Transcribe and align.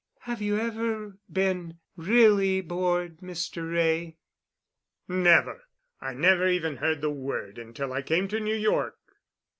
Have 0.21 0.41
you 0.41 0.57
ever 0.57 1.19
been 1.31 1.77
really 1.95 2.59
bored, 2.61 3.19
Mr. 3.19 3.71
Wray?" 3.71 4.17
"Never. 5.07 5.61
I 5.99 6.15
never 6.15 6.47
even 6.47 6.77
heard 6.77 7.01
the 7.01 7.11
word 7.11 7.59
until 7.59 7.93
I 7.93 8.01
came 8.01 8.27
to 8.29 8.39
New 8.39 8.55
York." 8.55 8.97